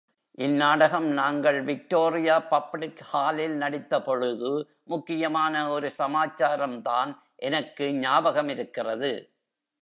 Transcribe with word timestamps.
இந் 0.37 0.55
நாடகம் 0.55 1.07
நாங்கள் 1.11 1.63
விக்டோரியா 1.63 2.39
பப்ளிக் 2.39 3.01
ஹாலில் 3.01 3.55
நடித்த 3.55 4.01
பொழுது, 4.01 4.51
முக்கியமான 4.83 5.69
ஒரு 5.69 5.91
சமாச்சாரம்தான் 5.97 7.11
எனக்கு 7.35 7.85
ஞாபகமிருக்கிறது. 7.99 9.11